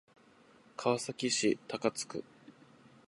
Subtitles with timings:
[0.77, 2.23] 川崎市高津区